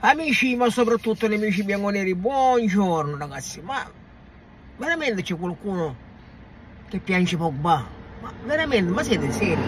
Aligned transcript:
Amici, 0.00 0.54
ma 0.56 0.68
soprattutto 0.68 1.26
gli 1.26 1.34
amici 1.34 1.64
bianconeri, 1.64 2.14
buongiorno 2.14 3.16
ragazzi, 3.16 3.62
ma 3.62 3.90
veramente 4.76 5.22
c'è 5.22 5.34
qualcuno 5.34 5.96
che 6.86 6.98
piange 6.98 7.38
Pogba? 7.38 7.82
Ma 8.20 8.32
veramente, 8.44 8.92
ma 8.92 9.02
siete 9.02 9.32
seri? 9.32 9.60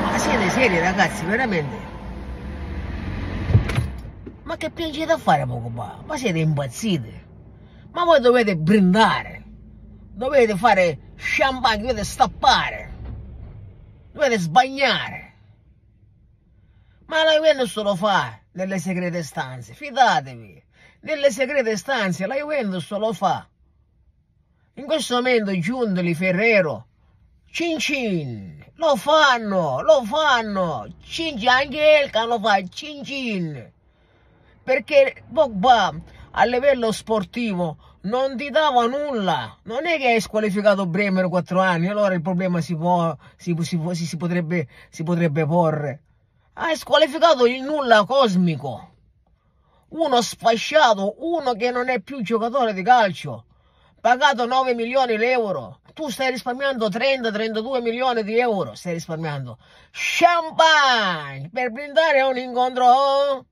Ma 0.00 0.16
siete 0.16 0.48
seri 0.48 0.78
ragazzi, 0.78 1.26
veramente? 1.26 1.76
Ma 4.44 4.56
che 4.56 4.70
piangete 4.70 5.12
a 5.12 5.18
fare 5.18 5.44
Pogba? 5.44 6.02
Ma 6.06 6.16
siete 6.16 6.38
impazziti? 6.38 7.24
Ma 7.92 8.04
voi 8.04 8.20
dovete 8.20 8.56
brindare, 8.56 9.44
dovete 10.14 10.56
fare 10.56 10.98
champagne, 11.16 11.82
dovete 11.82 12.04
stappare, 12.04 12.92
dovete 14.12 14.38
sbagliare. 14.38 15.15
Ma 17.06 17.22
la 17.22 17.34
Juventus 17.34 17.76
lo 17.82 17.94
fa 17.94 18.38
nelle 18.52 18.78
segrete 18.78 19.22
stanze, 19.22 19.74
fidatevi, 19.74 20.62
nelle 21.00 21.30
segrete 21.30 21.76
stanze 21.76 22.26
la 22.26 22.34
Juventus 22.34 22.90
lo 22.90 23.12
fa. 23.12 23.46
In 24.74 24.86
questo 24.86 25.14
momento 25.14 25.56
Giundoli, 25.58 26.14
Ferrero, 26.14 26.86
Cin 27.48 27.78
Cin, 27.78 28.64
lo 28.74 28.96
fanno, 28.96 29.80
lo 29.82 30.02
fanno, 30.04 30.86
Cin 31.02 31.38
Cin, 31.38 31.48
anche 31.48 32.00
Elka 32.00 32.24
lo 32.24 32.40
fa, 32.40 32.60
Cin 32.68 33.04
Cin. 33.04 33.72
Perché 34.64 35.22
Pogba 35.32 35.94
a 36.32 36.44
livello 36.44 36.90
sportivo 36.90 37.76
non 38.02 38.36
ti 38.36 38.50
dava 38.50 38.86
nulla. 38.86 39.56
Non 39.62 39.86
è 39.86 39.96
che 39.96 40.08
hai 40.08 40.20
squalificato 40.20 40.86
Bremer 40.86 41.28
4 41.28 41.60
anni, 41.60 41.86
allora 41.86 42.14
il 42.14 42.20
problema 42.20 42.60
si, 42.60 42.74
può, 42.74 43.16
si, 43.36 43.54
si, 43.60 43.78
si, 43.94 44.16
potrebbe, 44.16 44.66
si 44.90 45.02
potrebbe 45.02 45.46
porre. 45.46 46.00
Hai 46.58 46.74
squalificato 46.74 47.44
il 47.44 47.60
nulla 47.60 48.06
cosmico. 48.06 48.94
Uno 49.90 50.22
sfasciato, 50.22 51.16
uno 51.18 51.52
che 51.52 51.70
non 51.70 51.90
è 51.90 52.00
più 52.00 52.22
giocatore 52.22 52.72
di 52.72 52.82
calcio. 52.82 53.44
Pagato 54.00 54.46
9 54.46 54.72
milioni 54.72 55.18
di 55.18 55.26
euro. 55.26 55.80
Tu 55.92 56.08
stai 56.08 56.30
risparmiando 56.30 56.88
30-32 56.88 57.82
milioni 57.82 58.22
di 58.22 58.38
euro. 58.38 58.74
Stai 58.74 58.94
risparmiando. 58.94 59.58
Champagne 59.90 61.50
per 61.52 61.70
brindare 61.72 62.20
a 62.20 62.28
un 62.28 62.38
incontro. 62.38 63.44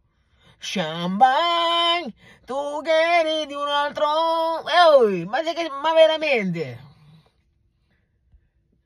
Champagne, 0.59 2.11
tu 2.47 2.81
che 2.83 3.19
eri 3.21 3.45
di 3.45 3.53
un 3.53 3.69
altro. 3.69 4.65
Ehi, 4.67 5.27
ma, 5.27 5.41
ma 5.83 5.93
veramente? 5.93 6.79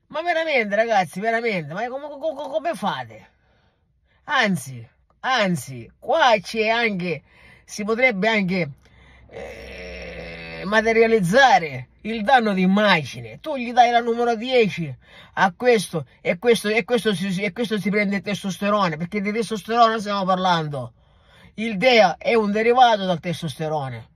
Ma 0.07 0.21
veramente, 0.21 0.75
ragazzi, 0.75 1.21
veramente? 1.21 1.73
Ma 1.73 1.87
come, 1.87 2.09
come, 2.09 2.49
come 2.49 2.73
fate? 2.73 3.37
Anzi, 4.31 4.87
anzi, 5.21 5.91
qua 5.97 6.35
c'è 6.39 6.67
anche, 6.67 7.23
si 7.65 7.83
potrebbe 7.83 8.27
anche 8.27 8.69
eh, 9.27 10.61
materializzare 10.65 11.87
il 12.01 12.21
danno 12.21 12.53
d'immagine. 12.53 13.39
Tu 13.39 13.55
gli 13.55 13.73
dai 13.73 13.89
la 13.89 14.01
numero 14.01 14.35
10 14.35 14.95
a 15.33 15.51
questo 15.57 16.05
e 16.21 16.37
questo, 16.37 16.67
e 16.69 16.83
questo, 16.83 17.15
si, 17.15 17.41
e 17.41 17.51
questo 17.51 17.79
si 17.79 17.89
prende 17.89 18.21
testosterone, 18.21 18.97
perché 18.97 19.19
di 19.19 19.31
testosterone 19.31 19.99
stiamo 19.99 20.23
parlando. 20.25 20.93
Il 21.55 21.77
DEA 21.77 22.17
è 22.17 22.35
un 22.35 22.51
derivato 22.51 23.05
dal 23.05 23.19
testosterone. 23.19 24.09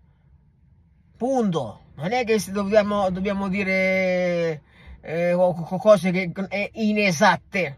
Punto. 1.18 1.80
Non 1.96 2.12
è 2.12 2.24
che 2.24 2.40
dobbiamo, 2.50 3.10
dobbiamo 3.10 3.50
dire 3.50 4.62
eh, 5.02 5.36
cose 5.80 6.12
che, 6.12 6.32
eh, 6.50 6.70
inesatte. 6.74 7.78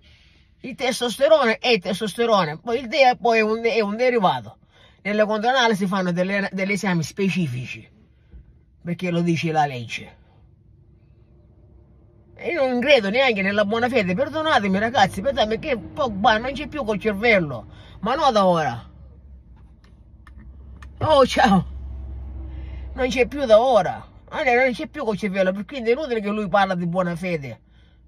Il 0.65 0.73
testosterone 0.73 1.59
è 1.59 1.77
testosterone, 1.77 2.57
poi 2.57 2.79
il 2.79 2.87
DEA 2.87 3.15
poi 3.17 3.37
è 3.37 3.41
un, 3.41 3.63
è 3.63 3.81
un 3.81 3.95
derivato. 3.95 4.57
Nelle 5.03 5.23
controanalisi 5.23 5.85
fanno 5.85 6.11
delle, 6.11 6.49
degli 6.51 6.71
esami 6.71 7.03
specifici, 7.03 7.87
perché 8.83 9.11
lo 9.11 9.21
dice 9.21 9.51
la 9.51 9.67
legge. 9.67 10.17
E 12.33 12.49
io 12.49 12.67
non 12.67 12.79
credo 12.79 13.11
neanche 13.11 13.43
nella 13.43 13.63
buona 13.63 13.87
fede, 13.89 14.15
perdonatemi 14.15 14.79
ragazzi, 14.79 15.21
perdonatemi 15.21 15.59
che 15.59 15.77
Pogba 15.77 16.39
non 16.39 16.51
c'è 16.53 16.65
più 16.65 16.83
col 16.83 16.99
cervello, 16.99 17.67
ma 17.99 18.15
no 18.15 18.31
da 18.31 18.47
ora. 18.47 18.89
Oh 20.97 21.25
ciao, 21.27 21.65
non 22.95 23.07
c'è 23.07 23.27
più 23.27 23.45
da 23.45 23.61
ora, 23.61 24.03
non 24.31 24.71
c'è 24.71 24.87
più 24.87 25.03
col 25.03 25.15
cervello, 25.15 25.53
quindi 25.63 25.91
è 25.91 25.93
inutile 25.93 26.21
che 26.21 26.29
lui 26.29 26.49
parla 26.49 26.73
di 26.73 26.87
buona 26.87 27.15
fede. 27.15 27.61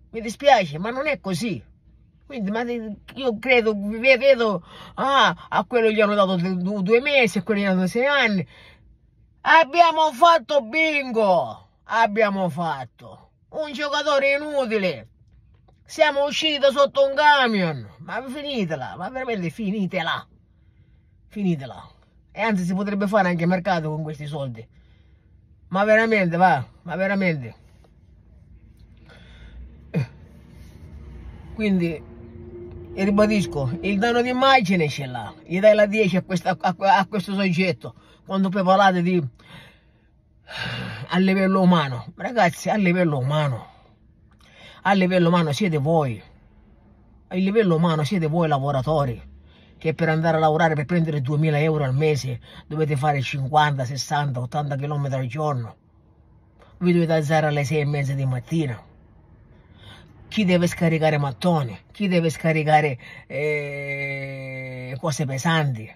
Mi 0.10 0.22
dispiace, 0.22 0.80
ma 0.80 0.90
non 0.90 1.06
è 1.06 1.20
così. 1.20 1.76
Quindi, 2.28 2.52
ma 2.52 2.62
io 2.64 3.40
credo, 3.40 3.74
vedo, 3.74 4.62
ah, 4.96 5.48
a 5.50 5.64
quello 5.64 5.90
gli 5.90 6.02
hanno 6.02 6.14
dato 6.14 6.36
due 6.36 7.00
mesi, 7.00 7.38
a 7.38 7.44
quello 7.44 7.62
gli 7.62 7.64
hanno 7.64 7.76
dato 7.76 7.88
sei 7.88 8.06
anni. 8.06 8.46
Abbiamo 9.42 10.12
fatto 10.12 10.62
bingo! 10.62 11.70
Abbiamo 11.86 12.50
fatto. 12.50 13.30
Un 13.50 13.72
giocatore 13.72 14.36
inutile. 14.36 15.08
Siamo 15.86 16.26
usciti 16.26 16.66
sotto 16.70 17.08
un 17.08 17.16
camion. 17.16 17.90
Ma 18.00 18.22
finitela, 18.28 18.96
ma 18.98 19.10
veramente 19.10 19.50
finitela. 19.50 20.28
Finitela. 21.30 21.90
E 22.34 22.42
anzi 22.42 22.66
si 22.66 22.74
potrebbe 22.74 23.08
fare 23.08 23.30
anche 23.30 23.46
mercato 23.46 23.90
con 23.90 24.04
questi 24.04 24.26
soldi. 24.26 24.68
Ma 25.70 25.86
veramente, 25.86 26.36
va, 26.36 26.66
ma 26.82 26.96
veramente. 26.98 27.56
Quindi 31.56 32.16
e 33.00 33.04
ribadisco, 33.04 33.78
il 33.82 34.00
danno 34.00 34.24
d'immagine 34.24 34.90
ce 34.90 35.06
l'ha, 35.06 35.32
gli 35.46 35.60
dai 35.60 35.76
la 35.76 35.86
10 35.86 36.18
a, 36.18 36.24
questa, 36.24 36.58
a, 36.60 36.76
a, 36.80 37.06
questo 37.06 37.36
soggetto, 37.36 37.94
quando 38.26 38.50
poi 38.50 38.64
parlate 38.64 39.04
di 39.04 39.24
a 41.10 41.20
livello 41.20 41.62
umano, 41.62 42.08
ragazzi, 42.16 42.72
a 42.72 42.76
livello 42.76 43.20
umano, 43.20 43.68
a 44.82 44.94
livello 44.94 45.28
umano 45.28 45.52
siete 45.52 45.78
voi, 45.78 46.20
a 47.28 47.36
livello 47.36 47.76
umano 47.76 48.04
siete 48.04 48.26
voi 48.26 48.48
lavoratori, 48.48 49.22
che 49.78 49.94
per 49.94 50.10
andare 50.10 50.38
a 50.38 50.40
lavorare, 50.40 50.74
per 50.74 50.86
prendere 50.86 51.22
2000 51.22 51.60
euro 51.60 51.84
al 51.84 51.94
mese, 51.94 52.40
dovete 52.66 52.96
fare 52.96 53.22
50, 53.22 53.86
60, 53.86 54.40
80 54.40 54.76
km 54.76 55.08
al 55.12 55.28
giorno, 55.28 55.76
vi 56.80 56.94
dovete 56.94 57.14
alzare 57.14 57.46
alle 57.46 57.64
6 57.64 57.80
e 57.80 57.86
mezza 57.86 58.14
di 58.14 58.26
mattina, 58.26 58.82
chi 60.28 60.46
deve 60.46 60.68
scaricare 60.68 61.18
mattoni, 61.18 61.78
chi 61.92 62.08
deve 62.08 62.30
scaricare 62.30 62.98
eh, 63.28 64.96
cose 65.00 65.26
pesanti. 65.26 65.90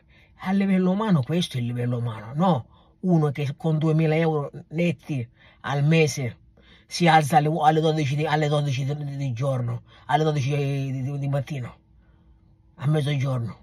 A 0.44 0.52
livello 0.54 0.92
umano 0.92 1.22
questo 1.22 1.58
è 1.58 1.60
il 1.60 1.68
livello 1.68 1.98
umano, 1.98 2.32
no 2.34 2.66
uno 3.02 3.32
che 3.32 3.54
con 3.58 3.78
2000 3.78 4.16
euro 4.16 4.52
netti 4.70 5.28
al 5.62 5.84
mese 5.84 6.38
si 6.86 7.08
alza 7.08 7.38
alle, 7.38 7.50
alle 7.62 7.80
12, 7.80 8.16
di, 8.16 8.26
alle 8.26 8.48
12 8.48 8.86
di, 8.86 9.18
di, 9.18 9.34
giorno, 9.34 9.84
alle 10.08 10.24
12 10.24 10.50
di, 10.50 11.20
di 11.20 11.28
mattino, 11.28 11.76
a 12.76 12.88
mezzogiorno. 12.88 13.60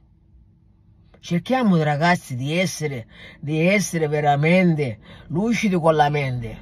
Cerchiamo 1.20 1.76
ragazzi 1.82 2.36
di 2.36 2.56
essere, 2.56 3.06
di 3.40 3.66
essere 3.66 4.08
veramente 4.08 4.98
lucidi 5.28 5.76
con 5.76 5.94
la 5.94 6.08
mente, 6.08 6.58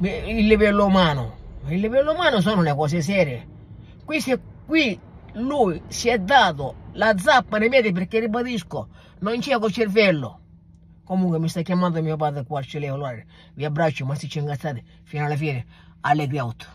il 0.00 0.46
livello 0.46 0.84
umano 0.84 1.44
il 1.68 1.80
livello 1.80 2.12
umano 2.12 2.40
sono 2.40 2.62
le 2.62 2.74
cose 2.74 3.00
serie. 3.02 3.46
Qui, 4.04 4.20
si, 4.20 4.38
qui 4.66 4.98
lui 5.34 5.82
si 5.88 6.08
è 6.08 6.18
dato 6.18 6.84
la 6.92 7.16
zappa 7.18 7.58
nei 7.58 7.68
piedi 7.68 7.92
perché 7.92 8.20
ribadisco, 8.20 8.88
non 9.20 9.38
c'è 9.40 9.58
col 9.58 9.72
cervello. 9.72 10.40
Comunque 11.04 11.38
mi 11.38 11.48
sta 11.48 11.62
chiamando 11.62 12.02
mio 12.02 12.16
padre 12.16 12.44
qua 12.44 12.60
al 12.60 12.84
allora 12.84 13.16
vi 13.54 13.64
abbraccio, 13.64 14.04
ma 14.04 14.14
se 14.14 14.28
ci 14.28 14.38
ingazzate 14.38 14.82
fino 15.04 15.24
alla 15.24 15.36
fine, 15.36 15.64
allegri 16.00 16.38
out. 16.38 16.68